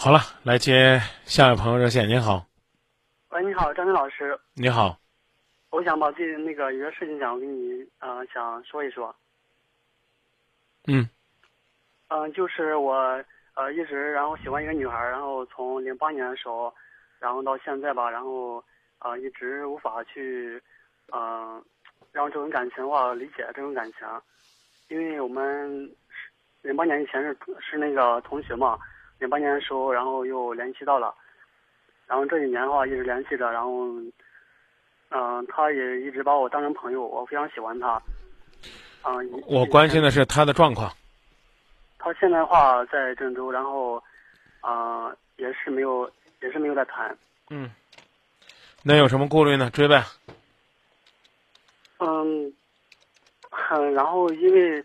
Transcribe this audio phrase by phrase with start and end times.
[0.00, 2.08] 好了，来接下一位朋友热线。
[2.08, 2.46] 您好，
[3.30, 4.38] 喂，你好，张军老师。
[4.54, 4.96] 你好，
[5.70, 9.12] 我想把自己那个有些事情想跟你呃想说一说。
[10.86, 11.10] 嗯
[12.10, 12.94] 嗯、就是我
[13.54, 16.72] 呃一直然后喜欢一个女孩儿，然后从零八年的时候，
[17.18, 18.62] 然后到现在吧，然后
[19.00, 20.62] 呃一直无法去
[21.08, 21.62] 嗯、呃
[22.12, 24.06] 让这种感情的话理解这种感情，
[24.90, 25.92] 因为我们
[26.62, 28.78] 零八年以前是是那个同学嘛，
[29.18, 31.14] 零八年的时候然后又联系到了，
[32.06, 33.86] 然后这几年的话一直联系着，然后
[35.10, 38.00] 嗯、他也一直把我当成朋友，我非常喜欢他。
[39.04, 40.92] 嗯、以我关心的是他的状况。
[41.98, 44.02] 他现在的话在郑州，然后，
[44.60, 46.10] 啊、也是没有，
[46.42, 47.16] 也是没有在谈。
[47.50, 47.70] 嗯，
[48.82, 49.70] 那有什么顾虑呢？
[49.70, 50.04] 追呗。
[51.98, 52.52] 嗯，
[53.50, 54.84] 很，然后因为，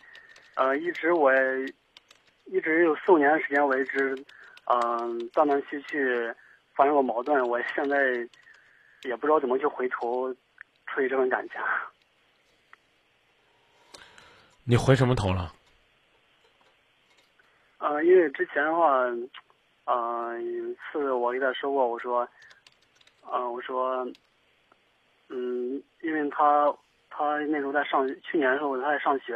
[0.56, 1.32] 呃，一直我
[2.46, 4.16] 一直有四五年的时间，我一直，
[4.66, 6.32] 嗯、断断续续
[6.74, 7.98] 发生过矛盾，我现在
[9.04, 10.34] 也不知道怎么去回头
[10.88, 11.60] 处理这份感情。
[14.66, 15.54] 你回什么头了？
[17.80, 19.04] 呃，因为之前的话，
[19.86, 22.26] 呃，有一次我给他说过，我说，
[23.24, 24.08] 呃，我说，
[25.28, 26.74] 嗯，因为他
[27.10, 29.36] 他那时候在上去年的时候他在上学，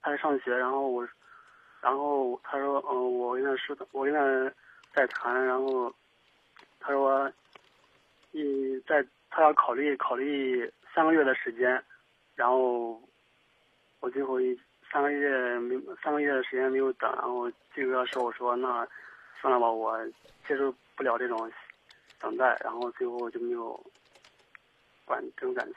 [0.00, 1.06] 他在上学，然后我，
[1.82, 4.54] 然后他说，嗯、我跟他说，我跟他
[4.94, 5.92] 在谈，然后
[6.78, 7.30] 他说，
[8.30, 11.82] 你在他要考虑考虑三个月的时间，
[12.36, 13.02] 然后
[13.98, 14.56] 我最后一
[14.92, 18.86] 三个月没三个月的时间没有等，然后这个时候我说那
[19.40, 19.98] 算了吧，我
[20.46, 21.50] 接受不了这种
[22.20, 23.78] 等待，然后最后就没有
[25.04, 25.74] 管这种感情。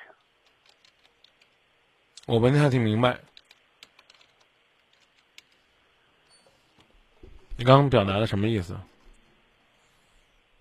[2.28, 3.20] 我没太听明白。
[7.58, 8.76] 你刚刚表达的什么意思？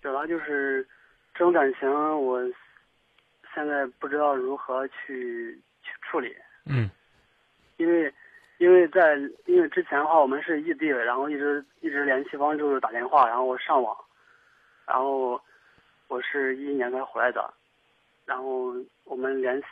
[0.01, 0.87] 表达就是
[1.33, 2.41] 这种感情，我
[3.53, 6.33] 现在不知道如何去去处理，
[6.65, 6.89] 嗯
[7.77, 8.13] 因为
[8.59, 13.97] 因为在因为之前的话我们是异地，然后一直一直联系方就是打电话，然后上网，
[14.87, 15.41] 然后
[16.07, 17.53] 我是一一年才回来的，
[18.25, 19.65] 然后我们联系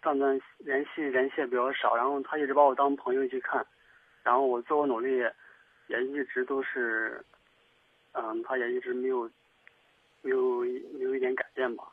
[0.00, 3.66] 断断联系联系也比较少，然后他一直把我当朋友去看，
[4.22, 5.20] 然后我做我努力
[5.88, 7.24] 也一直都是，
[8.12, 9.30] 嗯，他也一直没有
[10.22, 10.60] 没有
[10.98, 11.84] 没有一点改变吧。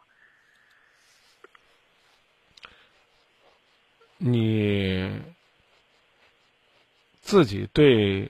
[4.17, 5.21] 你
[7.21, 8.29] 自己对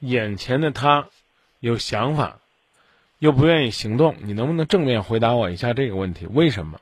[0.00, 1.08] 眼前的他
[1.60, 2.38] 有想法，
[3.20, 6.26] 又不愿意行动，你能不能正面回答我一下这个问题？
[6.26, 6.78] 为什么？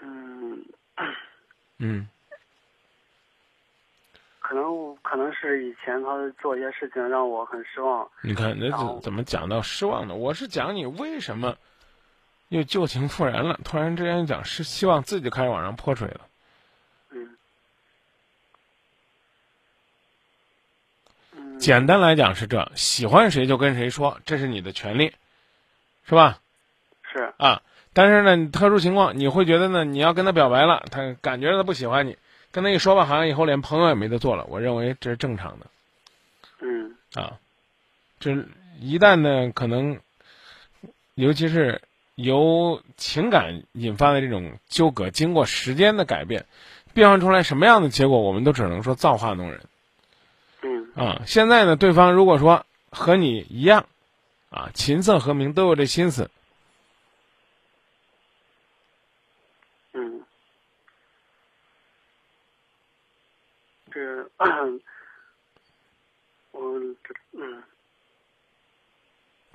[0.00, 0.64] 嗯，
[1.78, 2.08] 嗯
[4.40, 6.08] 可能可能是以前他
[6.40, 8.10] 做一些事情让我很失望。
[8.22, 10.14] 你看，那怎怎么讲到失望呢？
[10.14, 11.56] 我是讲你为什么
[12.48, 16.26] 又旧情复燃了，突然之间讲是希望自己开始往上泼水了。
[17.10, 17.36] 嗯。
[21.36, 25.14] 嗯，简单来讲是这：喜欢谁就跟谁说，这是你的权利，
[26.06, 26.40] 是吧？
[27.12, 27.60] 是啊，
[27.98, 32.16] 但是呢，特殊情况你会觉得呢，你要跟他表白了，他感觉他不喜欢你，
[32.52, 34.44] 跟他一说吧，好像以后连朋友也没得做了。
[34.48, 35.66] 我认为这是正常的
[36.60, 37.40] 嗯啊。
[38.20, 38.46] 这
[38.78, 39.98] 一旦呢，可能，
[41.16, 41.82] 尤其是
[42.14, 46.46] 由情感引发的这种纠葛，经过时间的改变，
[46.94, 49.60] 变换出来什么样的结果，我们都只能说造化弄人
[50.62, 51.22] 嗯啊。
[51.26, 53.86] 现在呢，对方如果说和你一样，
[54.50, 56.30] 啊，琴瑟和鸣，都有这心思，
[59.92, 60.22] 嗯，
[63.90, 64.27] 这
[66.52, 66.80] 我
[67.32, 67.62] 嗯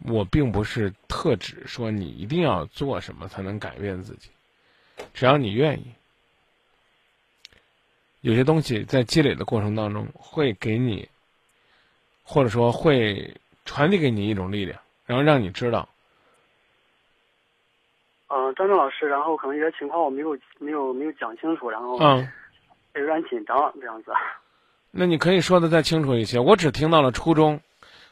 [0.06, 4.30] 我并不是特指说你一定要做什么才能改变自己，
[5.14, 5.94] 只要你愿意。
[8.22, 11.08] 有些东西在积累的过程当中会给你，
[12.24, 15.88] 或者说会传递给你一种力量，然后让你知道，
[18.28, 22.28] 呃，张正老师，然后可能有些情况我没有没有没有讲清楚，然后嗯，
[22.96, 24.12] 有点紧张这样子。
[24.96, 26.38] 那你可以说的再清楚一些。
[26.38, 27.62] 我只听到了初中，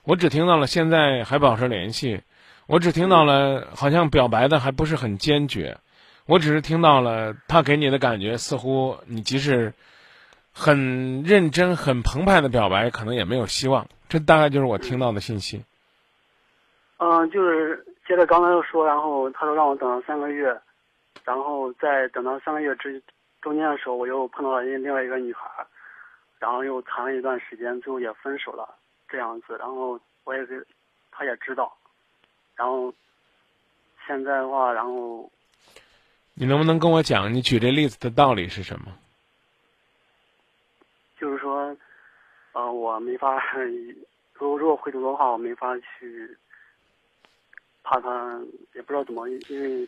[0.03, 2.21] 我只听到了现在还保持联系，
[2.65, 5.77] 我只听到了好像表白的还不是很坚决，
[6.25, 9.73] 我只是听到了他给你的感觉，似乎你即使
[10.51, 13.87] 很认真、很澎湃的表白，可能也没有希望。
[14.09, 15.63] 这大概就是我听到的信息。
[16.97, 20.59] 嗯、就是接着刚才又说，然后他说让我等了三个月，
[21.25, 23.01] 然后在等到三个月之
[23.39, 25.41] 中间的时候，我又碰到了另另外一个女孩，
[26.41, 28.67] 然后又谈了一段时间，最后也分手了，
[29.07, 29.55] 这样子。
[29.59, 30.55] 然后我也给，
[31.11, 31.71] 他也知道。
[32.55, 32.91] 然后
[34.07, 35.29] 现在的话，然后
[36.33, 38.91] 你能不能跟我讲，你举这例子的道理是什么？
[41.19, 41.77] 就是说，
[42.53, 43.39] 呃，我没法，
[44.33, 46.35] 如果如果回头的话，我没法去，
[47.83, 48.41] 怕他
[48.73, 49.87] 也不知道怎么，因为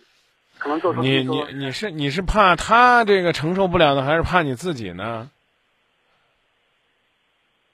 [0.60, 5.32] 可能做出你你你是你是怕他这个承受不了呢，还是怕你自己呢？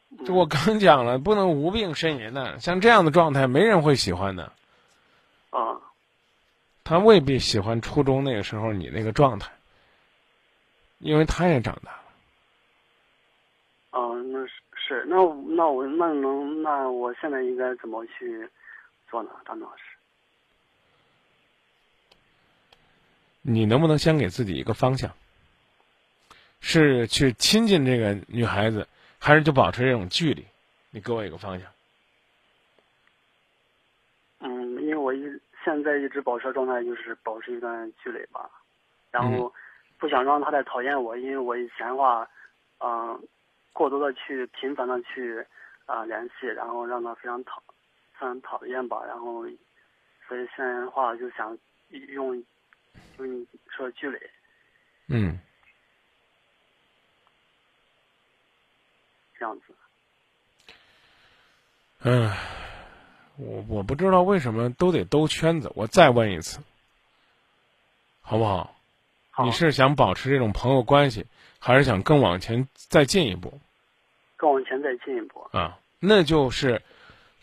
[0.10, 4.52] 嗯我刚讲了，不能无病呻吟的，像这样的状态，没人会喜欢的。
[5.52, 5.80] 啊，
[6.84, 9.52] 他未必喜欢初中那个时候你那个状态，
[10.98, 12.00] 因为他也长大了。
[13.92, 18.50] 啊，那是是，那我那我那能那我现在应该怎么去
[19.10, 19.84] 做呢，张老师？
[23.42, 25.12] 你能不能先给自己一个方向？
[26.62, 28.88] 是去亲近这个女孩子，
[29.20, 30.46] 还是就保持这种距离？
[30.92, 31.70] 你给我一个方向。
[34.40, 35.22] 嗯，因为我一
[35.64, 38.50] 现在一直保持的状态就是保持一段距离吧，
[39.12, 39.54] 然后
[39.98, 42.28] 不想让他再讨厌我，因为我以前的话，
[42.80, 43.22] 嗯、
[43.74, 45.46] 过多的去频繁的去
[45.86, 47.62] 啊、联系，然后让他非常讨
[48.14, 49.44] 非常讨厌吧，然后
[50.28, 51.58] 所以现在的话就想
[51.90, 52.44] 用
[53.18, 54.18] 用你说的距离，
[55.10, 55.38] 嗯，
[59.40, 59.64] 这样子。
[62.02, 62.32] 嗯，
[63.38, 65.72] 我我不知道为什么都得兜圈子。
[65.76, 66.60] 我再问一次，
[68.22, 68.76] 好不好？
[69.32, 71.26] 好，你是想保持这种朋友关系，
[71.58, 73.60] 还是想更往前再进一步
[74.36, 75.48] 更往前再进一步。
[75.52, 75.80] 啊？
[76.00, 76.82] 那就是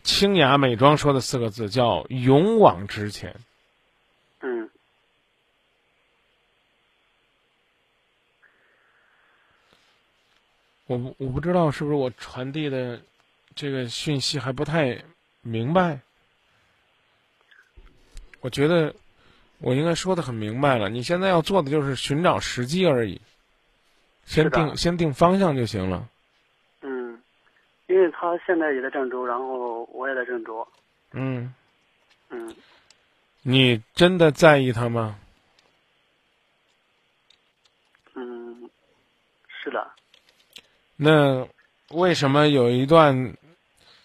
[0.01, 3.35] 清雅美妆说的四个字，叫勇往直前。
[4.39, 4.69] 嗯
[10.87, 12.99] 我不我不知道是不是我传递的
[13.55, 15.03] 这个讯息还不太
[15.41, 15.99] 明白。
[18.39, 18.95] 我觉得
[19.59, 20.89] 我应该说的很明白了。
[20.89, 23.19] 你现在要做的就是寻找时机而已，
[24.25, 26.07] 先定先定方向就行了。
[26.81, 27.21] 嗯，
[27.87, 30.65] 因为他现在也在郑州，然后我也在郑州。
[31.11, 31.53] 嗯，
[32.29, 32.55] 嗯，
[33.41, 35.19] 你真的在意他吗？
[38.13, 38.69] 嗯，
[39.47, 39.91] 是的，
[40.97, 41.47] 那
[41.91, 43.33] 为什么有一段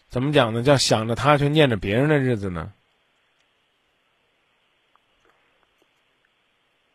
[0.09, 0.62] 怎么讲呢？
[0.62, 2.73] 叫想着他却念着别人的日子呢？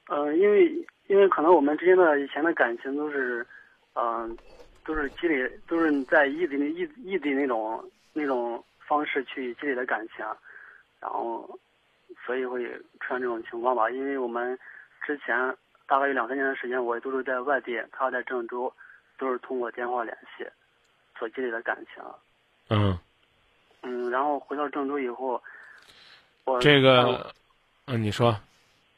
[0.08, 0.72] 呃、因为
[1.08, 3.46] 因为可能我们之间的以前的感情都是，
[3.96, 4.38] 嗯、
[4.86, 7.84] 都是积累，都是在异地异异地那种
[8.14, 10.26] 那种方式去积累的感情，
[11.02, 11.60] 然后
[12.26, 12.64] 所以会
[13.02, 13.90] 出现这种情况吧。
[13.90, 14.58] 因为我们
[15.06, 15.36] 之前
[15.88, 18.72] 大概有两三年的时间，我都是在外地，他在郑州，
[19.18, 20.46] 都是通过电话联系
[21.18, 22.04] 所积累的感情。
[22.70, 22.98] 嗯，
[23.82, 25.42] 嗯，然后回到郑州以后，
[26.46, 27.34] 我这嗯个，
[27.88, 28.36] 嗯，你说，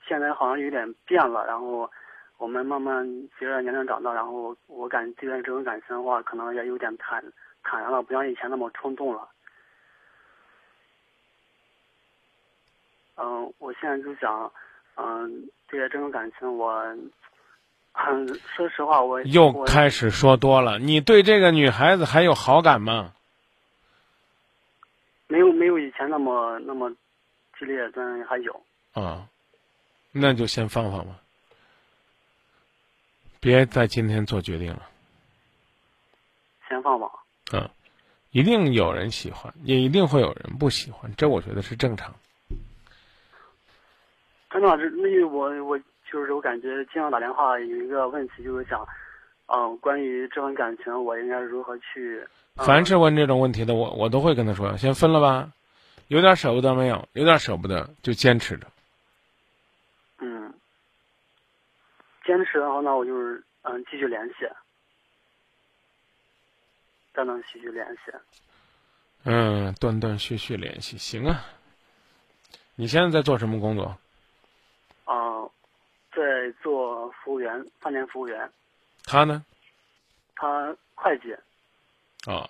[0.07, 1.89] 现在好像有点变了，然后
[2.38, 3.06] 我们慢慢
[3.38, 7.24] 随着年龄长大，然后我感觉对待这种感情的话，可能也有点坦
[7.63, 9.30] 坦然了，不像以前那么冲动了。
[13.18, 14.51] 嗯，我现在就想，
[14.95, 16.81] 嗯，对待这种感情，我，
[17.94, 20.80] 嗯， 说实话，我又开始说多了。
[20.80, 23.13] 你对这个女孩子还有好感吗？
[25.27, 26.89] 没有没有以前那么那么
[27.58, 28.63] 激烈，但还有。
[28.93, 29.27] 啊，
[30.12, 31.19] 那就先放放吧，
[33.39, 34.88] 别在今天做决定了。
[36.67, 37.10] 先放放。
[37.51, 37.69] 啊，
[38.31, 42.13] 一定有人喜欢，也一定会有人不喜欢，这我觉得是正常。
[44.50, 45.79] 张老师，那个我我
[46.12, 48.88] 就是我感觉经常打电话有一个问题就是想，
[49.48, 52.25] 嗯、关于这份感情我应该如何去？
[52.56, 55.50] 嗯凡是问这种问题的，我我都会跟他说，先分了吧，
[56.08, 57.08] 有点舍不得没有？
[57.13, 58.68] 有点舍不得就坚持着。
[60.18, 60.54] 嗯，
[62.25, 64.46] 坚持的话，那我就是嗯继续联系，
[67.13, 68.12] 断断续续联系。
[69.24, 71.46] 嗯，断断续续联系，行啊。
[72.75, 73.98] 你现在在做什么工作？
[75.06, 75.50] 嗯、
[76.12, 78.50] 在做服务员，饭店服务员，
[79.06, 79.44] 他呢？
[80.36, 81.36] 他会计，
[82.25, 82.50] 哦，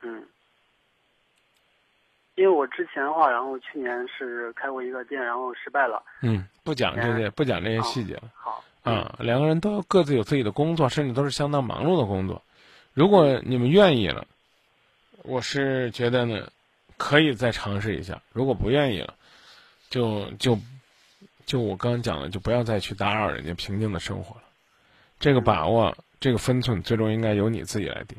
[0.00, 0.26] 嗯。
[2.34, 6.02] 因为我之前的话，然后去年是开过一个店，然后失败了。
[6.22, 8.22] 嗯，不讲这些，不讲这些细节了。
[8.34, 12.42] 好，啊，两个人都各自有自己的工作，甚至都是相当忙碌的工作。
[12.94, 14.26] 如果你们愿意了，
[15.24, 16.50] 我是觉得呢，
[16.96, 18.20] 可以再尝试一下。
[18.32, 19.14] 如果不愿意了，
[19.90, 20.58] 就就
[21.44, 24.42] 就我刚刚讲的，就不要再去打扰人家平静的生活了。
[25.18, 28.16] 这个把握这个分寸最终应该由你自己来定。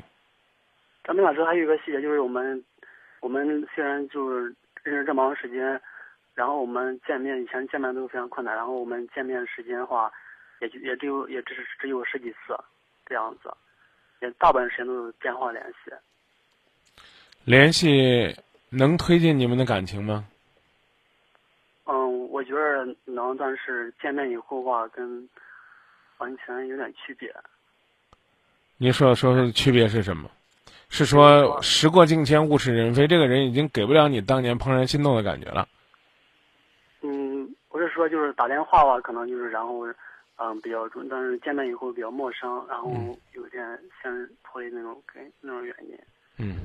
[1.04, 2.64] 张明老师还有一个细节，就是我们
[3.20, 5.80] 我们虽然就是认识这么长时间，
[6.34, 10.10] 然后我们见面以前见面都非常困难，然后我们见面时间的话，
[10.60, 12.56] 也就也只有也只是只有十几次
[13.04, 13.52] 这样子，
[14.22, 15.92] 也大部分时间都是电话联系。
[17.44, 18.34] 联系
[18.70, 20.26] 能推进你们的感情吗？
[22.34, 25.28] 嗯，我觉得能，但是见面以后的话，跟
[26.18, 27.32] 完全有点区别。
[28.76, 30.28] 您说说说区别是什么？
[30.88, 35.68] 是说时过境迁，物是人非，这个人已经给不了你当年怦然心动的感觉了。
[37.02, 39.86] 嗯，不是说就是打电话吧，可能就是然后
[40.36, 42.90] 嗯比较重，但是见面以后比较陌生，然后
[43.32, 43.64] 有点
[44.02, 45.96] 像脱离那种跟那种原因。
[46.38, 46.56] 嗯。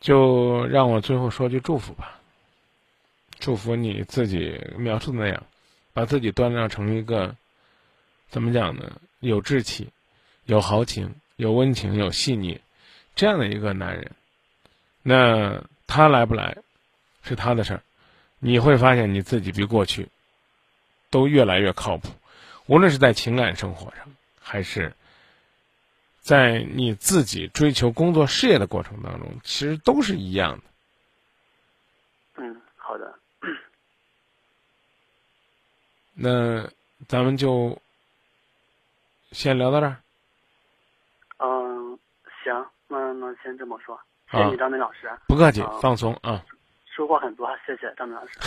[0.00, 2.18] 就让我最后说句祝福吧。
[3.38, 5.42] 祝福你自己描述的那样，
[5.92, 7.34] 把自己锻炼成一个
[8.28, 9.00] 怎么讲呢？
[9.20, 9.88] 有志气、
[10.44, 12.60] 有豪情、有温情、有细腻
[13.14, 14.10] 这样的一个男人。
[15.02, 16.56] 那他来不来
[17.22, 17.82] 是他的事儿，
[18.38, 20.08] 你会发现你自己比过去
[21.10, 22.08] 都越来越靠谱，
[22.66, 24.06] 无论是在情感生活上，
[24.40, 24.92] 还是。
[26.28, 30.64] 在你自己追求工作事业的过程当中，其实都是一样的。
[32.34, 33.14] 嗯，好的。
[36.12, 36.68] 那
[37.06, 37.80] 咱们就
[39.32, 39.96] 先聊到这儿。
[41.38, 41.98] 嗯，
[42.44, 43.98] 行，那那先这么说。
[44.30, 45.10] 谢谢你，张明老师。
[45.28, 46.44] 不客气，放松啊。
[46.94, 48.38] 收获很多，谢谢张明老师。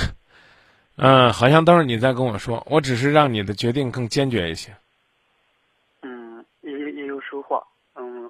[0.97, 4.77] 嗯，好像都是你在跟我说，我只是让你的决定更坚决一些。
[6.03, 7.65] 嗯，也也有收获。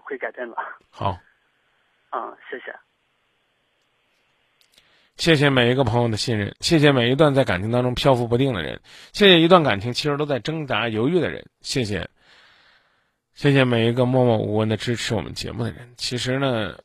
[0.03, 0.55] 会改变的。
[0.89, 1.19] 好，
[2.11, 2.75] 嗯，谢谢，
[5.15, 8.81] 谢谢每一个朋友的信任，谢谢每一段在感情当中漂浮不定的人，
[9.13, 12.09] 谢谢一段感情其实都在挣扎犹豫的人，谢谢，
[13.33, 15.93] 谢谢每一个默默无闻的支持我们节目的人。
[15.95, 16.75] 其实呢，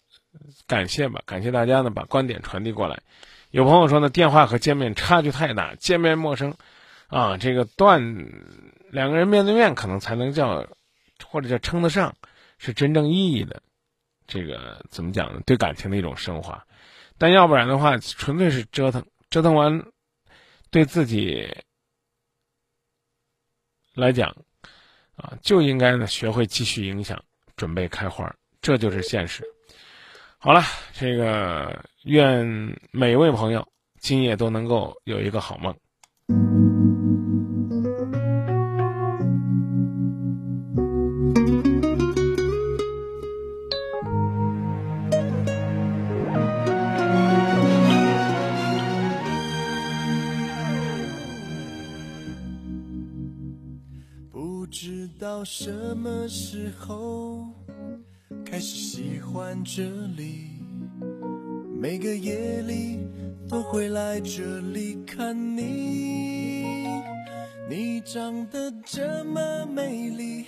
[0.67, 3.01] 感谢吧，感谢大家呢把观点传递过来。
[3.51, 6.55] 有朋友说呢，电话和见面差距太大，见面陌生，
[7.09, 8.29] 啊，这个断
[8.91, 10.67] 两个人面对面可能才能叫，
[11.25, 12.15] 或者叫称得上。
[12.59, 13.63] 是真正意义的，
[14.27, 15.41] 这个怎么讲呢？
[15.47, 16.67] 对感情的一种升华，
[17.19, 19.85] 但要不然的话，纯粹是折腾，折腾完，
[20.71, 21.49] 对自己
[23.95, 24.35] 来讲，
[25.17, 27.23] 啊，就应该呢学会继续影响，
[27.57, 29.45] 准备开花，这就是现实。
[30.39, 32.47] 好了，这个愿
[32.91, 33.67] 每一位朋友
[33.99, 35.75] 今夜都能够有一个好梦。
[56.29, 57.47] 时候
[58.45, 59.83] 开始喜欢这
[60.17, 60.61] 里？
[61.79, 62.99] 每个夜里
[63.49, 66.87] 都会来这里看你。
[67.69, 70.45] 你长得这么美丽，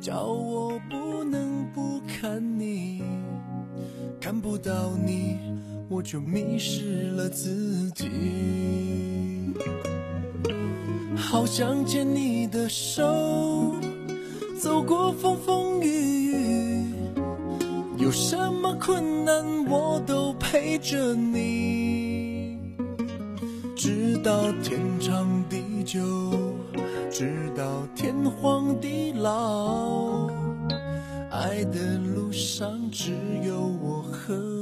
[0.00, 3.02] 叫我不能不看你。
[4.20, 5.38] 看不到你，
[5.88, 8.08] 我就迷失了自己。
[11.14, 13.74] 好想牵你的手。
[14.62, 16.94] 走过风风雨雨，
[17.98, 22.60] 有什么困难我都陪着你，
[23.74, 25.98] 直到天长地久，
[27.10, 30.28] 直到天荒地老，
[31.32, 33.10] 爱的路上只
[33.44, 34.61] 有我和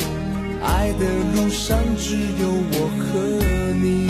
[0.81, 3.19] 爱的路上只有我和
[3.83, 4.09] 你。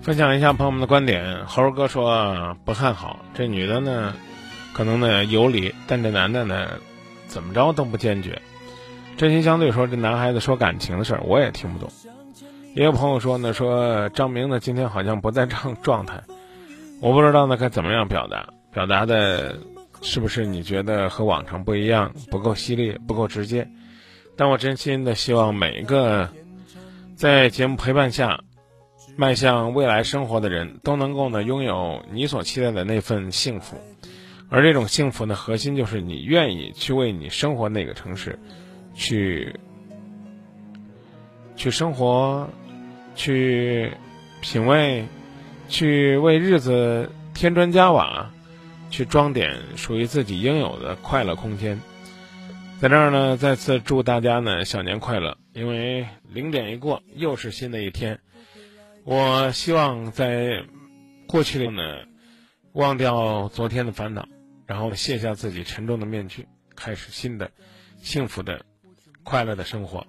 [0.00, 1.44] 分享一下朋友们的观点。
[1.44, 4.14] 猴哥说不看好这女的呢，
[4.72, 6.68] 可能呢有理，但这男的呢，
[7.26, 8.40] 怎么着都不坚决。
[9.18, 11.92] 真心相对说，这男孩子说感情的事儿，我也听不懂。
[12.74, 16.22] 也有朋友说呢，说张明呢今天好像不在状状态，
[17.02, 19.58] 我不知道呢该怎么样表达，表达的
[20.00, 23.68] 是不是你觉得和往常不一样，不够犀利，不够直接？
[24.38, 26.30] 但我真心的希望每一个
[27.16, 28.44] 在节目陪伴下
[29.16, 33.76] 迈向未来生活的人都能够呢拥有你所期待的那份幸福，
[34.48, 38.38] 而这种幸福的核心就是你愿意去为你生活那个城市
[38.94, 39.56] 去
[41.56, 42.48] 去生活，
[43.16, 43.92] 去
[44.40, 45.04] 品味，
[45.68, 48.30] 去为日子添砖加瓦，
[48.88, 51.80] 去装点属于自己应有的快乐空间。
[52.80, 55.36] 在这儿呢，再次祝大家呢小年快乐！
[55.52, 58.20] 因为零点一过，又是新的一天。
[59.02, 60.64] 我希望在
[61.26, 61.82] 过去的呢，
[62.74, 64.28] 忘掉昨天的烦恼，
[64.64, 67.50] 然后卸下自己沉重的面具，开始新的、
[68.00, 68.64] 幸福的、
[69.24, 70.06] 快乐的生活。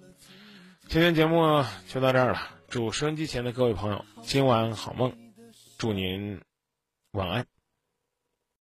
[0.87, 5.11] 今天节目就到这儿了，祝收音机前的各位朋友今晚好梦，
[5.79, 6.39] 祝您
[7.13, 7.58] 晚安。